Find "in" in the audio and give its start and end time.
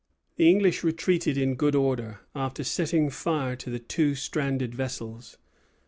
1.37-1.53